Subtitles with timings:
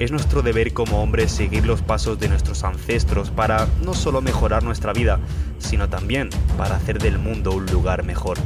[0.00, 4.62] es nuestro deber como hombres seguir los pasos de nuestros ancestros para no solo mejorar
[4.62, 5.20] nuestra vida,
[5.58, 8.38] sino también para hacer del mundo un lugar mejor.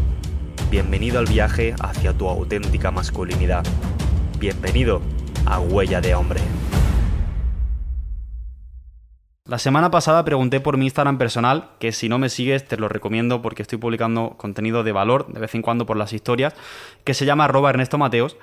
[0.68, 3.64] Bienvenido al viaje hacia tu auténtica masculinidad.
[4.40, 5.00] Bienvenido
[5.46, 6.40] a Huella de Hombre.
[9.46, 12.88] La semana pasada pregunté por mi Instagram personal, que si no me sigues te lo
[12.88, 16.52] recomiendo porque estoy publicando contenido de valor de vez en cuando por las historias,
[17.04, 18.36] que se llama Ernesto Mateos.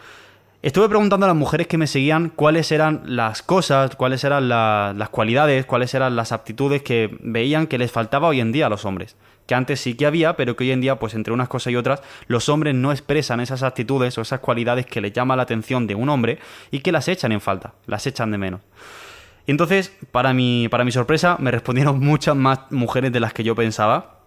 [0.64, 5.10] Estuve preguntando a las mujeres que me seguían cuáles eran las cosas, cuáles eran las
[5.10, 8.86] cualidades, cuáles eran las aptitudes que veían que les faltaba hoy en día a los
[8.86, 9.16] hombres.
[9.48, 11.78] Que antes sí que había, pero que hoy en día, pues entre unas cosas y
[11.78, 15.88] otras, los hombres no expresan esas actitudes o esas cualidades que les llama la atención
[15.88, 16.38] de un hombre
[16.70, 18.62] y que las echan en falta, las echan de menos.
[19.48, 23.56] Entonces, para mi, para mi sorpresa, me respondieron muchas más mujeres de las que yo
[23.56, 24.21] pensaba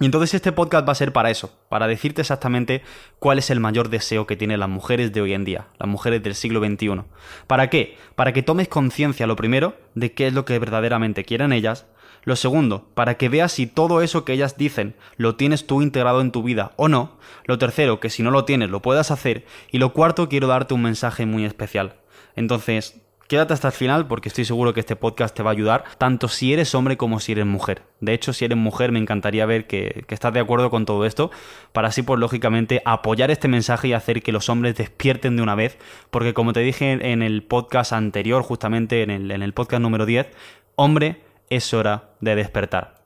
[0.00, 2.82] y entonces este podcast va a ser para eso, para decirte exactamente
[3.18, 6.22] cuál es el mayor deseo que tienen las mujeres de hoy en día, las mujeres
[6.22, 7.02] del siglo XXI.
[7.46, 7.98] ¿Para qué?
[8.14, 11.86] Para que tomes conciencia, lo primero, de qué es lo que verdaderamente quieren ellas.
[12.24, 16.22] Lo segundo, para que veas si todo eso que ellas dicen lo tienes tú integrado
[16.22, 17.18] en tu vida o no.
[17.44, 19.44] Lo tercero, que si no lo tienes lo puedas hacer.
[19.70, 21.96] Y lo cuarto, quiero darte un mensaje muy especial.
[22.36, 25.84] Entonces, Quédate hasta el final porque estoy seguro que este podcast te va a ayudar,
[25.98, 27.84] tanto si eres hombre como si eres mujer.
[28.00, 31.30] De hecho, si eres mujer, me encantaría ver que, estás de acuerdo con todo esto,
[31.72, 35.54] para así, pues lógicamente, apoyar este mensaje y hacer que los hombres despierten de una
[35.54, 35.78] vez,
[36.10, 40.06] porque como te dije en el podcast anterior, justamente en el, en el podcast número
[40.06, 40.26] 10,
[40.74, 42.96] hombre, es hora de despertar.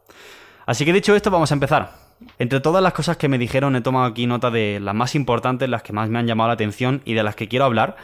[0.64, 2.03] Así que dicho esto, vamos a empezar.
[2.38, 5.68] Entre todas las cosas que me dijeron, he tomado aquí nota de las más importantes,
[5.68, 7.96] las que más me han llamado la atención y de las que quiero hablar.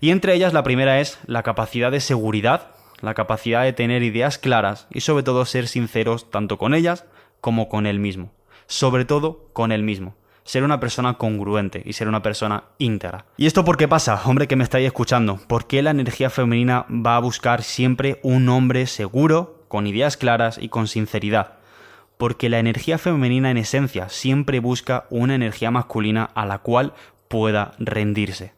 [0.00, 2.68] Y entre ellas la primera es la capacidad de seguridad,
[3.00, 7.04] la capacidad de tener ideas claras y sobre todo ser sinceros tanto con ellas
[7.40, 8.32] como con él mismo.
[8.66, 10.14] Sobre todo con él mismo.
[10.44, 13.26] Ser una persona congruente y ser una persona íntegra.
[13.36, 15.38] ¿Y esto por qué pasa, hombre que me estáis escuchando?
[15.48, 20.58] ¿Por qué la energía femenina va a buscar siempre un hombre seguro, con ideas claras
[20.60, 21.63] y con sinceridad?
[22.24, 26.94] Porque la energía femenina en esencia siempre busca una energía masculina a la cual
[27.28, 28.54] pueda rendirse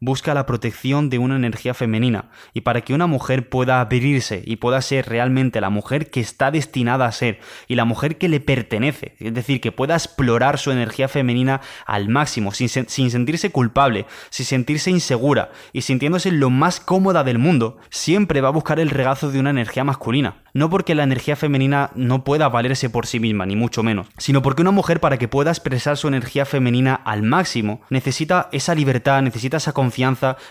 [0.00, 4.56] busca la protección de una energía femenina y para que una mujer pueda abrirse y
[4.56, 8.40] pueda ser realmente la mujer que está destinada a ser y la mujer que le
[8.40, 14.06] pertenece, es decir, que pueda explorar su energía femenina al máximo, sin, sin sentirse culpable,
[14.30, 18.90] sin sentirse insegura y sintiéndose lo más cómoda del mundo, siempre va a buscar el
[18.90, 20.42] regazo de una energía masculina.
[20.52, 24.40] No porque la energía femenina no pueda valerse por sí misma, ni mucho menos, sino
[24.40, 29.20] porque una mujer para que pueda expresar su energía femenina al máximo necesita esa libertad,
[29.20, 29.95] necesita esa confianza,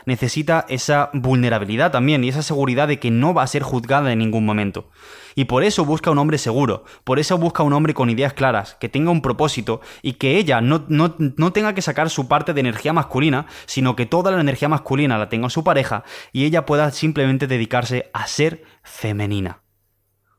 [0.05, 4.19] necesita esa vulnerabilidad también y esa seguridad de que no va a ser juzgada en
[4.19, 4.89] ningún momento.
[5.35, 8.75] Y por eso busca un hombre seguro, por eso busca un hombre con ideas claras,
[8.79, 12.53] que tenga un propósito y que ella no, no, no tenga que sacar su parte
[12.53, 16.65] de energía masculina, sino que toda la energía masculina la tenga su pareja y ella
[16.65, 19.64] pueda simplemente dedicarse a ser femenina.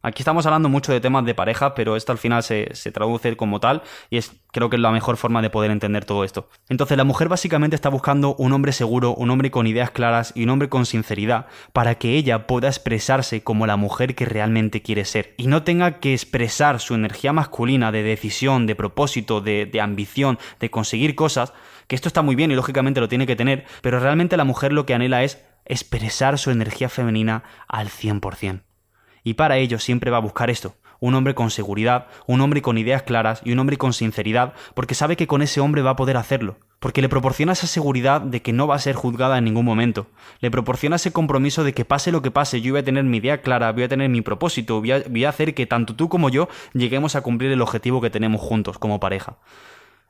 [0.06, 3.58] Aquí estamos hablando mucho de temas de pareja, pero esto al final se, traduce como
[3.58, 6.48] tal y es creo que es la mejor forma de poder entender todo esto.
[6.68, 10.44] Entonces la mujer básicamente está buscando un hombre seguro, un hombre con ideas claras y
[10.44, 15.04] un hombre con sinceridad para que ella pueda expresarse como la mujer que realmente quiere
[15.04, 19.80] ser y no tenga que expresar su energía masculina de decisión, de propósito, de, de
[19.80, 21.52] ambición, de conseguir cosas,
[21.88, 24.72] que esto está muy bien y lógicamente lo tiene que tener, pero realmente la mujer
[24.72, 28.60] lo que anhela es expresar su energía femenina al 100%.
[29.26, 32.78] Y para ello siempre va a buscar esto, un hombre con seguridad, un hombre con
[32.78, 35.96] ideas claras y un hombre con sinceridad, porque sabe que con ese hombre va a
[35.96, 39.42] poder hacerlo, porque le proporciona esa seguridad de que no va a ser juzgada en
[39.42, 40.06] ningún momento,
[40.38, 43.16] le proporciona ese compromiso de que pase lo que pase, yo voy a tener mi
[43.16, 46.08] idea clara, voy a tener mi propósito, voy a, voy a hacer que tanto tú
[46.08, 49.38] como yo lleguemos a cumplir el objetivo que tenemos juntos como pareja.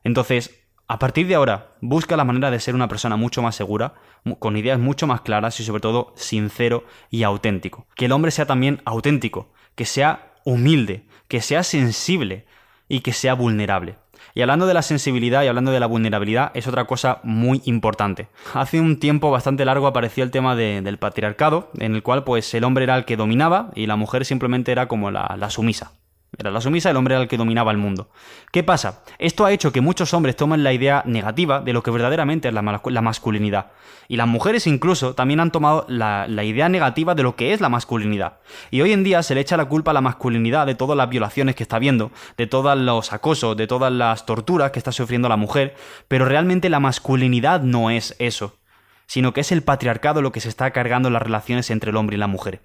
[0.04, 3.94] Entonces, a partir de ahora, busca la manera de ser una persona mucho más segura,
[4.38, 7.86] con ideas mucho más claras y sobre todo sincero y auténtico.
[7.96, 12.46] Que el hombre sea también auténtico, que sea humilde, que sea sensible
[12.88, 13.96] y que sea vulnerable.
[14.34, 18.28] Y hablando de la sensibilidad y hablando de la vulnerabilidad, es otra cosa muy importante.
[18.54, 22.64] Hace un tiempo bastante largo apareció el tema del patriarcado, en el cual pues el
[22.64, 25.92] hombre era el que dominaba y la mujer simplemente era como la, la sumisa.
[26.38, 28.10] Era la sumisa, el hombre era el que dominaba el mundo.
[28.52, 29.02] ¿Qué pasa?
[29.18, 32.54] Esto ha hecho que muchos hombres tomen la idea negativa de lo que verdaderamente es
[32.54, 32.62] la,
[33.02, 33.70] masculinidad.
[34.08, 37.60] Y las mujeres incluso también han tomado la, la, idea negativa de lo que es
[37.62, 38.40] la masculinidad.
[38.70, 41.08] Y hoy en día se le echa la culpa a la masculinidad de todas las
[41.08, 45.30] violaciones que está viendo, de todos los acosos, de todas las torturas que está sufriendo
[45.30, 45.74] la mujer,
[46.06, 48.58] pero realmente la masculinidad no es eso,
[49.06, 51.96] sino que es el patriarcado lo que se está cargando en las relaciones entre el
[51.96, 52.60] hombre y la mujer.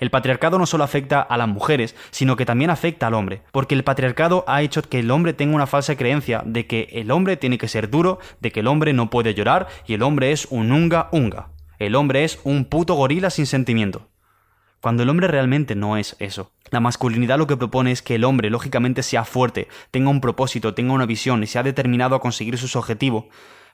[0.00, 3.74] El patriarcado no solo afecta a las mujeres, sino que también afecta al hombre, porque
[3.74, 7.36] el patriarcado ha hecho que el hombre tenga una falsa creencia de que el hombre
[7.36, 10.46] tiene que ser duro, de que el hombre no puede llorar y el hombre es
[10.50, 11.48] un unga unga.
[11.78, 14.08] El hombre es un puto gorila sin sentimiento.
[14.80, 16.50] Cuando el hombre realmente no es eso.
[16.70, 20.74] La masculinidad lo que propone es que el hombre lógicamente sea fuerte, tenga un propósito,
[20.74, 23.26] tenga una visión y sea determinado a conseguir sus objetivos,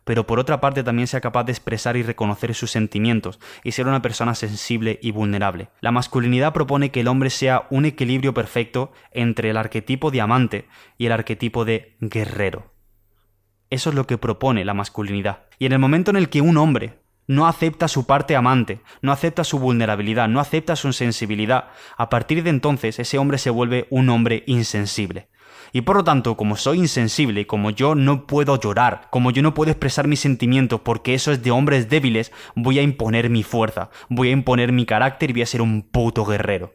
[0.08, 3.86] pero por otra parte también sea capaz de expresar y reconocer sus sentimientos y ser
[3.86, 5.68] una persona sensible y vulnerable.
[5.82, 10.66] La masculinidad propone que el hombre sea un equilibrio perfecto entre el arquetipo de amante
[10.96, 12.72] y el arquetipo de guerrero.
[13.68, 15.40] Eso es lo que propone la masculinidad.
[15.58, 19.12] Y en el momento en el que un hombre no acepta su parte amante, no
[19.12, 21.68] acepta su vulnerabilidad, no acepta su sensibilidad,
[21.98, 25.28] a partir de entonces ese hombre se vuelve un hombre insensible.
[25.72, 29.54] Y por lo tanto, como soy insensible, como yo no puedo llorar, como yo no
[29.54, 33.90] puedo expresar mis sentimientos porque eso es de hombres débiles, voy a imponer mi fuerza,
[34.08, 36.74] voy a imponer mi carácter y voy a ser un puto guerrero.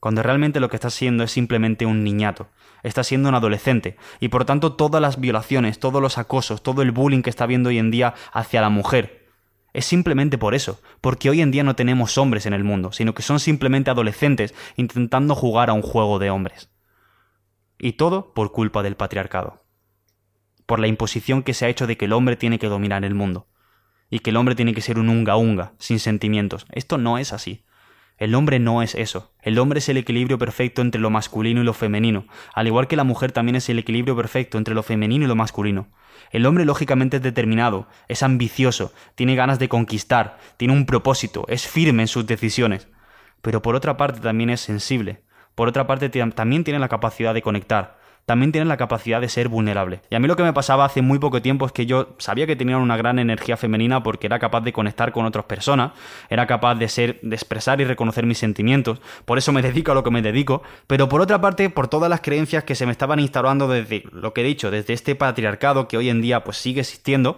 [0.00, 2.48] Cuando realmente lo que está siendo es simplemente un niñato.
[2.82, 3.96] Está siendo un adolescente.
[4.20, 7.70] Y por tanto todas las violaciones, todos los acosos, todo el bullying que está habiendo
[7.70, 9.24] hoy en día hacia la mujer,
[9.72, 13.14] es simplemente por eso, porque hoy en día no tenemos hombres en el mundo, sino
[13.14, 16.70] que son simplemente adolescentes intentando jugar a un juego de hombres.
[17.78, 19.64] Y todo por culpa del patriarcado.
[20.66, 23.14] Por la imposición que se ha hecho de que el hombre tiene que dominar el
[23.14, 23.48] mundo.
[24.10, 26.66] Y que el hombre tiene que ser un unga unga, sin sentimientos.
[26.70, 27.64] Esto no es así.
[28.16, 29.32] El hombre no es eso.
[29.42, 32.94] El hombre es el equilibrio perfecto entre lo masculino y lo femenino, al igual que
[32.94, 35.88] la mujer también es el equilibrio perfecto entre lo femenino y lo masculino.
[36.30, 41.66] El hombre lógicamente es determinado, es ambicioso, tiene ganas de conquistar, tiene un propósito, es
[41.66, 42.88] firme en sus decisiones,
[43.42, 45.24] pero por otra parte también es sensible,
[45.54, 49.48] por otra parte también tiene la capacidad de conectar, también tiene la capacidad de ser
[49.48, 50.00] vulnerable.
[50.10, 52.46] Y a mí lo que me pasaba hace muy poco tiempo es que yo sabía
[52.46, 55.92] que tenían una gran energía femenina porque era capaz de conectar con otras personas,
[56.30, 59.94] era capaz de ser, de expresar y reconocer mis sentimientos, por eso me dedico a
[59.94, 62.92] lo que me dedico, pero por otra parte, por todas las creencias que se me
[62.92, 66.56] estaban instalando desde lo que he dicho, desde este patriarcado que hoy en día pues
[66.56, 67.36] sigue existiendo,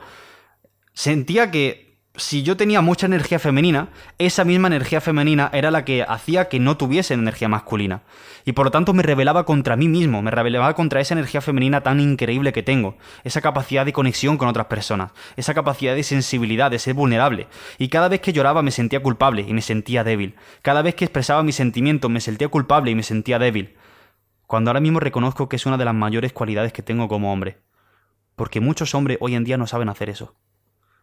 [0.93, 1.86] sentía que
[2.17, 6.59] si yo tenía mucha energía femenina, esa misma energía femenina era la que hacía que
[6.59, 8.03] no tuviese energía masculina.
[8.45, 11.83] Y por lo tanto me rebelaba contra mí mismo, me rebelaba contra esa energía femenina
[11.83, 16.71] tan increíble que tengo, esa capacidad de conexión con otras personas, esa capacidad de sensibilidad,
[16.71, 17.49] de ser vulnerable.
[17.79, 20.35] Y cada vez que lloraba me sentía culpable y me sentía débil.
[20.63, 23.77] Cada vez que expresaba mis sentimientos me sentía culpable y me sentía débil.
[24.47, 27.59] Cuando ahora mismo reconozco que es una de las mayores cualidades que tengo como hombre.
[28.37, 30.37] Porque muchos hombres hoy en día no saben hacer eso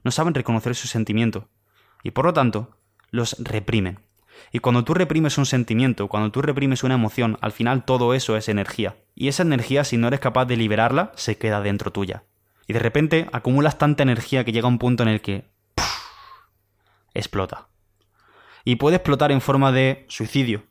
[0.03, 1.45] no saben reconocer sus sentimientos
[2.03, 2.77] y por lo tanto
[3.11, 3.99] los reprimen.
[4.51, 8.35] Y cuando tú reprimes un sentimiento, cuando tú reprimes una emoción, al final todo eso
[8.35, 8.97] es energía.
[9.15, 12.23] Y esa energía, si no eres capaz de liberarla, se queda dentro tuya.
[12.67, 15.45] Y de repente acumulas tanta energía que llega un punto en el que
[17.13, 17.67] explota.
[18.65, 20.63] Y puede explotar en forma de suicidio,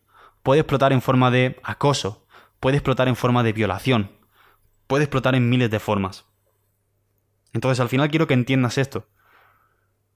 [0.43, 2.27] puede explotar en forma de acoso,
[2.59, 4.13] puede explotar en forma de violación,
[4.87, 6.25] puede explotar en miles de formas.
[7.53, 9.07] Entonces al final quiero que entiendas esto.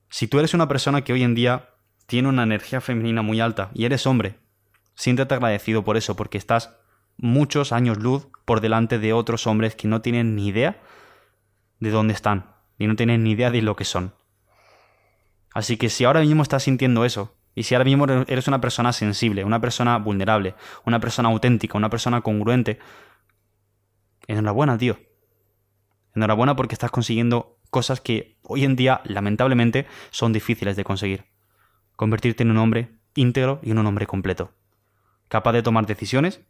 [0.09, 1.71] Si tú eres una persona que hoy en día
[2.07, 4.39] tiene una energía femenina muy alta y eres hombre,
[4.95, 6.77] siéntete agradecido por eso, porque estás
[7.17, 10.81] muchos años luz por delante de otros hombres que no tienen ni idea
[11.81, 14.15] de dónde están, y no tienen ni idea de lo que son.
[15.53, 18.93] Así que si ahora mismo estás sintiendo eso, y si ahora mismo eres una persona
[18.93, 22.79] sensible, una persona vulnerable, una persona auténtica, una persona congruente,
[24.27, 24.99] enhorabuena, tío.
[26.15, 31.25] Enhorabuena porque estás consiguiendo cosas que hoy en día, lamentablemente, son difíciles de conseguir.
[31.97, 34.53] Convertirte en un hombre íntegro y en un hombre completo.
[35.29, 36.43] Capaz de tomar decisiones,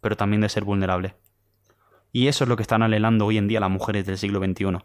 [0.00, 1.14] pero también de ser vulnerable.
[2.12, 4.78] Y eso es lo que están anhelando hoy en día las mujeres del siglo XXI.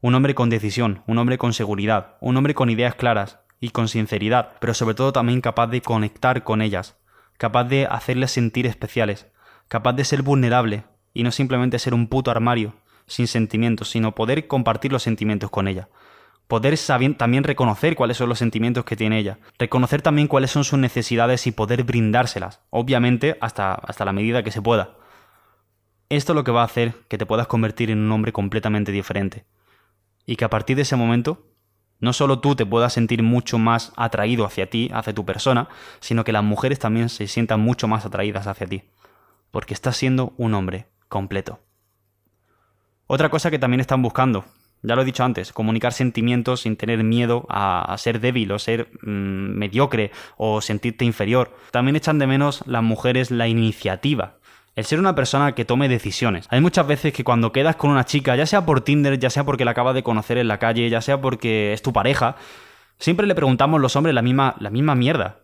[0.00, 3.88] Un hombre con decisión, un hombre con seguridad, un hombre con ideas claras y con
[3.88, 6.98] sinceridad, pero sobre todo también capaz de conectar con ellas,
[7.38, 9.26] capaz de hacerles sentir especiales,
[9.68, 12.74] capaz de ser vulnerable y no simplemente ser un puto armario
[13.06, 15.88] sin sentimientos, sino poder compartir los sentimientos con ella.
[16.48, 16.78] Poder
[17.16, 19.38] también reconocer cuáles son los sentimientos que tiene ella.
[19.58, 22.60] Reconocer también cuáles son sus necesidades y poder brindárselas.
[22.70, 24.96] Obviamente hasta, hasta la medida que se pueda.
[26.08, 28.92] Esto es lo que va a hacer que te puedas convertir en un hombre completamente
[28.92, 29.44] diferente.
[30.24, 31.48] Y que a partir de ese momento,
[31.98, 36.22] no solo tú te puedas sentir mucho más atraído hacia ti, hacia tu persona, sino
[36.22, 38.84] que las mujeres también se sientan mucho más atraídas hacia ti.
[39.50, 41.65] porque estás siendo un hombre completo.
[43.06, 44.44] Otra cosa que también están buscando,
[44.82, 48.88] ya lo he dicho antes, comunicar sentimientos sin tener miedo a, ser débil o ser
[49.02, 51.56] mm, mediocre o sentirte inferior.
[51.70, 54.36] También echan de menos las mujeres la iniciativa.
[54.74, 56.46] El ser una persona que tome decisiones.
[56.50, 59.44] Hay muchas veces que cuando quedas con una chica, ya sea por Tinder, ya sea
[59.44, 62.36] porque la acabas de conocer en la calle, ya sea porque es tu pareja,
[62.98, 65.38] siempre le preguntamos los hombres la misma, la misma mierda.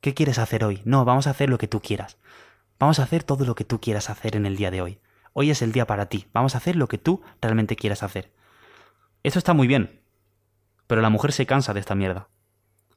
[0.00, 0.80] ¿Qué quieres hacer hoy?
[0.84, 2.18] No, vamos a hacer lo que tú quieras.
[2.78, 4.98] Vamos a hacer todo lo que tú quieras hacer en el día de hoy.
[5.40, 6.26] Hoy es el día para ti.
[6.32, 8.32] Vamos a hacer lo que tú realmente quieras hacer.
[9.22, 10.02] Esto está muy bien.
[10.88, 12.28] Pero la mujer se cansa de esta mierda.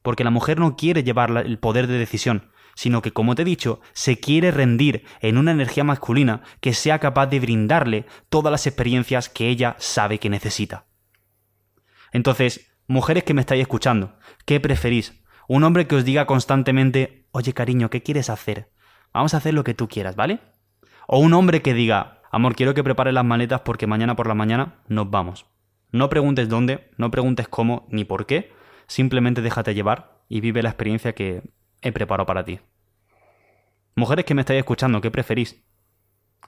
[0.02, 3.44] Porque la mujer no quiere llevar el poder de decisión, sino que, como te he
[3.44, 8.66] dicho, se quiere rendir en una energía masculina que sea capaz de brindarle todas las
[8.66, 10.86] experiencias que ella sabe que necesita.
[12.10, 15.22] Entonces, mujeres que me estáis escuchando, ¿qué preferís?
[15.46, 18.72] ¿Un hombre que os diga constantemente, oye cariño, ¿qué quieres hacer?
[19.12, 20.40] Vamos a hacer lo que tú quieras, ¿vale?
[21.06, 24.34] O un hombre que diga, amor, quiero que prepares las maletas porque mañana por la
[24.34, 25.46] mañana nos vamos.
[25.92, 28.52] No preguntes dónde, no preguntes cómo ni por qué,
[28.86, 31.42] simplemente déjate llevar y vive la experiencia que
[31.82, 32.58] he preparado para ti.
[33.94, 35.62] Mujeres que me estáis escuchando, ¿qué preferís?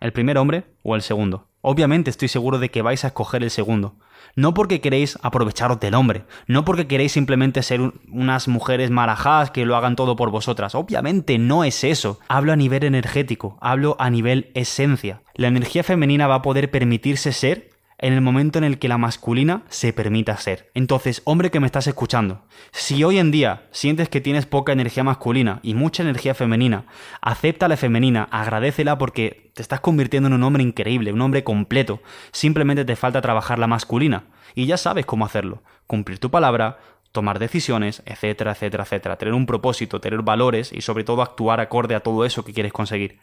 [0.01, 1.51] ¿El primer hombre o el segundo?
[1.61, 3.97] Obviamente estoy seguro de que vais a escoger el segundo.
[4.37, 9.65] No porque queréis aprovecharos del hombre, no porque queréis simplemente ser unas mujeres marajadas que
[9.65, 10.75] lo hagan todo por vosotras.
[10.75, 12.19] Obviamente no es eso.
[12.29, 15.23] Hablo a nivel energético, hablo a nivel esencia.
[15.35, 18.99] La energía femenina va a poder permitirse ser en el momento en el que la
[18.99, 20.71] masculina se permita ser.
[20.75, 25.05] Entonces, hombre que me estás escuchando, si hoy en día sientes que tienes poca energía
[25.05, 26.87] masculina y mucha energía femenina,
[27.23, 32.03] acepta la femenina, agradecela porque te estás convirtiendo en un hombre increíble, un hombre completo.
[32.33, 35.63] Simplemente te falta trabajar la masculina y ya sabes cómo hacerlo.
[35.87, 36.79] Cumplir tu palabra,
[37.13, 39.17] tomar decisiones, etcétera, etcétera, etcétera.
[39.17, 42.73] Tener un propósito, tener valores y sobre todo actuar acorde a todo eso que quieres
[42.73, 43.21] conseguir.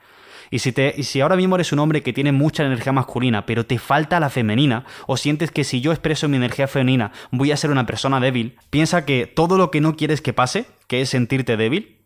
[0.49, 3.45] Y si, te, y si ahora mismo eres un hombre que tiene mucha energía masculina,
[3.45, 7.51] pero te falta la femenina, o sientes que si yo expreso mi energía femenina voy
[7.51, 11.01] a ser una persona débil, piensa que todo lo que no quieres que pase, que
[11.01, 12.00] es sentirte débil,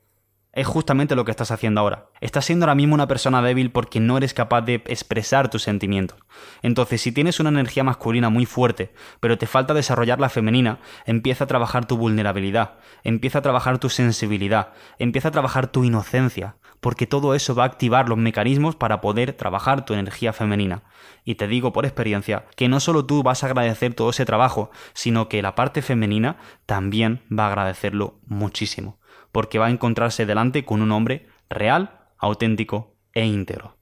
[0.55, 2.07] es justamente lo que estás haciendo ahora.
[2.21, 6.17] Estás siendo ahora mismo una persona débil porque no eres capaz de expresar tus sentimientos.
[6.61, 11.43] Entonces, si tienes una energía masculina muy fuerte, pero te falta desarrollar la femenina, empieza
[11.43, 17.05] a trabajar tu vulnerabilidad, empieza a trabajar tu sensibilidad, empieza a trabajar tu inocencia, porque
[17.05, 20.83] todo eso va a activar los mecanismos para poder trabajar tu energía femenina.
[21.25, 24.71] Y te digo por experiencia que no solo tú vas a agradecer todo ese trabajo,
[24.93, 28.97] sino que la parte femenina también va a agradecerlo muchísimo
[29.31, 33.74] porque va a encontrarse delante con un hombre real, auténtico e íntegro.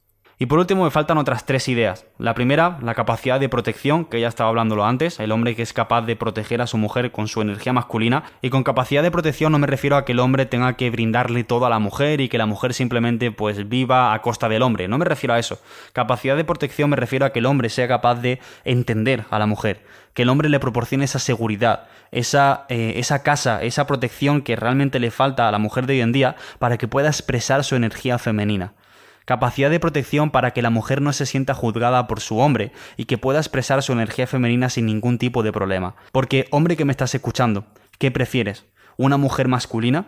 [0.43, 2.05] Y por último me faltan otras tres ideas.
[2.17, 5.71] La primera, la capacidad de protección, que ya estaba hablándolo antes, el hombre que es
[5.71, 8.25] capaz de proteger a su mujer con su energía masculina.
[8.41, 11.45] Y con capacidad de protección no me refiero a que el hombre tenga que brindarle
[11.45, 14.89] todo a la mujer y que la mujer simplemente pues viva a costa del hombre.
[14.89, 15.61] No me refiero a eso.
[15.93, 19.45] Capacidad de protección me refiero a que el hombre sea capaz de entender a la
[19.45, 24.57] mujer, que el hombre le proporcione esa seguridad, esa, eh, esa casa, esa protección que
[24.57, 27.77] realmente le falta a la mujer de hoy en día para que pueda expresar su
[27.77, 28.73] energía femenina
[29.25, 33.05] capacidad de protección para que la mujer no se sienta juzgada por su hombre y
[33.05, 35.95] que pueda expresar su energía femenina sin ningún tipo de problema.
[36.11, 37.65] Porque, hombre que me estás escuchando,
[37.97, 38.65] ¿qué prefieres?
[38.97, 40.07] ¿Una mujer masculina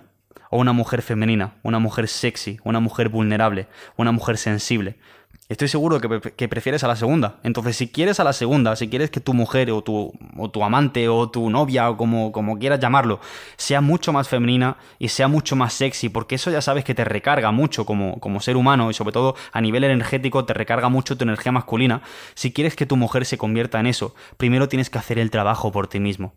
[0.49, 1.55] o una mujer femenina?
[1.63, 2.59] ¿Una mujer sexy?
[2.63, 3.67] ¿Una mujer vulnerable?
[3.97, 4.97] ¿Una mujer sensible?
[5.47, 7.35] Estoy seguro que, prefieres a la segunda.
[7.43, 10.63] Entonces, si quieres a la segunda, si quieres que tu mujer o tu, o tu
[10.63, 13.19] amante o tu novia o como, como quieras llamarlo,
[13.55, 17.05] sea mucho más femenina y sea mucho más sexy, porque eso ya sabes que te
[17.05, 21.15] recarga mucho como, como ser humano y sobre todo a nivel energético te recarga mucho
[21.15, 22.01] tu energía masculina.
[22.33, 25.71] Si quieres que tu mujer se convierta en eso, primero tienes que hacer el trabajo
[25.71, 26.33] por ti mismo.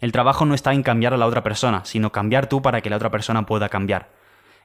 [0.00, 2.88] El trabajo no está en cambiar a la otra persona, sino cambiar tú para que
[2.88, 4.15] la otra persona pueda cambiar.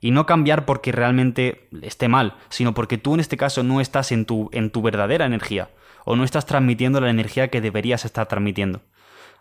[0.02, 4.12] Y no cambiar porque realmente esté mal, sino porque tú en este caso no estás
[4.12, 5.70] en tu, en tu verdadera energía,
[6.04, 8.82] o no estás transmitiendo la energía que deberías estar transmitiendo.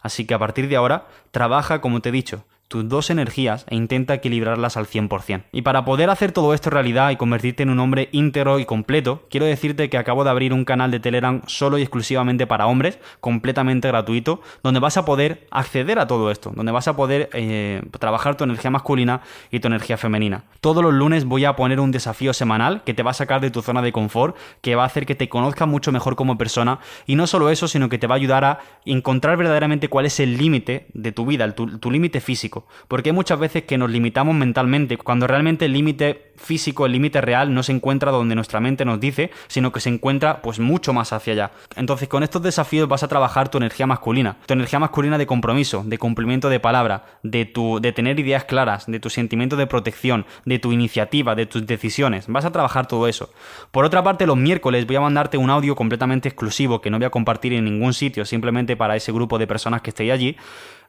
[0.02, 3.74] Así que a partir de ahora, trabaja como te he dicho, tus dos energías e
[3.74, 5.42] intenta equilibrarlas al 100%.
[5.50, 9.24] Y para poder hacer todo esto realidad y convertirte en un hombre íntegro y completo,
[9.28, 13.00] quiero decirte que acabo de abrir un canal de Telegram solo y exclusivamente para hombres,
[13.18, 17.82] completamente gratuito, donde vas a poder acceder a todo esto, donde vas a poder eh,
[17.98, 20.44] trabajar tu energía masculina y tu energía femenina.
[20.60, 23.50] Todos los lunes voy a poner un desafío semanal que te va a sacar de
[23.50, 26.78] tu zona de confort, que va a hacer que te conozcas mucho mejor como persona
[27.04, 30.20] y no solo eso, sino que te va a ayudar a encontrar verdaderamente cuál es
[30.20, 34.34] el límite de tu vida, tu límite físico Porque hay muchas veces que nos limitamos
[34.34, 38.84] mentalmente, cuando realmente el límite físico, el límite real, no se encuentra donde nuestra mente
[38.84, 41.50] nos dice, sino que se encuentra pues mucho más hacia allá.
[41.76, 45.82] Entonces con estos desafíos vas a trabajar tu energía masculina, tu energía masculina de compromiso,
[45.84, 50.26] de cumplimiento de palabra, de, tu, de tener ideas claras, de tu sentimiento de protección,
[50.44, 52.26] de tu iniciativa, de tus decisiones.
[52.28, 53.30] Vas a trabajar todo eso.
[53.70, 57.06] Por otra parte, los miércoles voy a mandarte un audio completamente exclusivo que no voy
[57.06, 60.36] a compartir en ningún sitio, simplemente para ese grupo de personas que estéis allí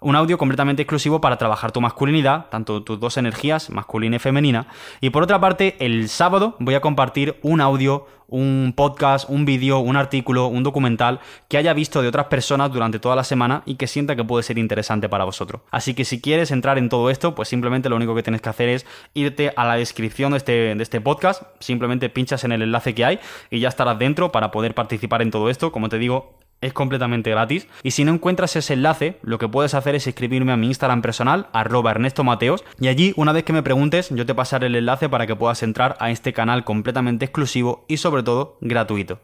[0.02, 4.66] un audio completamente exclusivo para trabajar tu masculinidad, tanto tus dos energías, masculina y femenina.
[5.00, 9.78] Y por otra parte, el sábado voy a compartir un audio, un podcast, un vídeo,
[9.78, 13.76] un artículo, un documental que haya visto de otras personas durante toda la semana y
[13.76, 15.62] que sienta que puede ser interesante para vosotros.
[15.70, 18.50] Así que si quieres entrar en todo esto, pues simplemente lo único que tienes que
[18.50, 22.64] hacer es irte a la descripción de este, de este podcast, simplemente pinchas en el
[22.64, 23.20] enlace que hay
[23.52, 25.72] y ya estarás dentro para poder participar en todo esto.
[25.72, 27.68] Como te digo, es completamente gratis.
[27.84, 31.02] Y si no encuentras ese enlace, lo que puedes hacer es escribirme a mi Instagram
[31.02, 34.76] personal, arroba Ernesto Mateos, y allí, una vez que me preguntes, yo te pasaré el
[34.76, 39.20] enlace para que puedas entrar a este canal completamente exclusivo y sobre todo gratuito.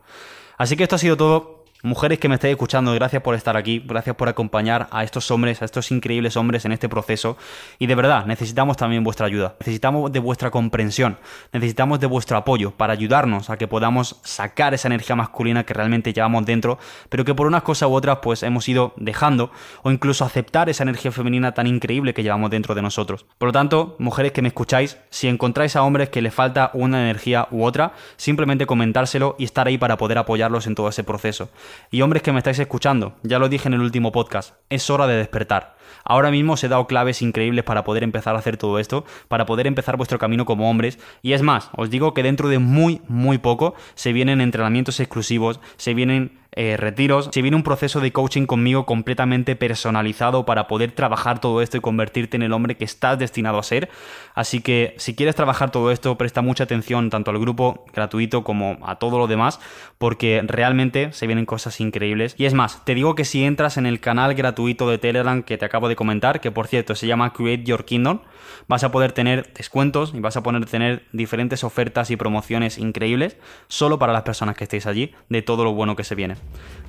[0.58, 3.84] Así que esto ha sido todo Mujeres que me estáis escuchando, gracias por estar aquí,
[3.86, 7.38] gracias por acompañar a estos hombres, a estos increíbles hombres en este proceso.
[7.78, 11.20] Y de verdad, necesitamos también vuestra ayuda, necesitamos de vuestra comprensión,
[11.54, 16.14] necesitamos de vuestro apoyo para ayudarnos a que podamos sacar esa energía masculina que realmente
[16.14, 16.80] llevamos dentro,
[17.10, 19.52] pero que por unas cosas u otras pues hemos ido dejando,
[19.84, 23.28] o incluso aceptar esa energía femenina tan increíble que llevamos dentro de nosotros.
[23.38, 27.04] Por lo tanto, mujeres que me escucháis, si encontráis a hombres que le falta una
[27.04, 31.52] energía u otra, simplemente comentárselo y estar ahí para poder apoyarlos en todo ese proceso.
[31.92, 35.08] Y hombres que me estáis escuchando, ya lo dije en el último podcast, es hora
[35.08, 35.77] de despertar.
[36.04, 39.46] Ahora mismo os he dado claves increíbles para poder empezar a hacer todo esto, para
[39.46, 41.00] poder empezar vuestro camino como hombres.
[41.22, 45.60] Y es más, os digo que dentro de muy, muy poco se vienen entrenamientos exclusivos,
[45.78, 50.92] se vienen eh, retiros, se viene un proceso de coaching conmigo completamente personalizado para poder
[50.92, 53.90] trabajar todo esto y convertirte en el hombre que estás destinado a ser.
[54.34, 58.80] Así que si quieres trabajar todo esto, presta mucha atención tanto al grupo gratuito como
[58.82, 59.60] a todo lo demás,
[60.00, 62.34] porque realmente se vienen cosas increíbles.
[62.40, 65.60] Y es más, te digo que si entras en el canal gratuito de Telegram que
[65.60, 68.22] te acabo de comentar, que por cierto se llama Create Your Kingdom,
[68.68, 73.38] vas a poder tener descuentos y vas a poder tener diferentes ofertas y promociones increíbles
[73.68, 76.36] solo para las personas que estéis allí de todo lo bueno que se viene.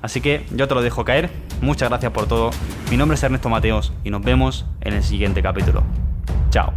[0.01, 1.29] Así que yo te lo dejo caer.
[1.61, 2.51] Muchas gracias por todo.
[2.91, 5.85] Mi nombre es Ernesto Mateos y nos vemos en el siguiente capítulo.
[6.49, 6.73] Chao.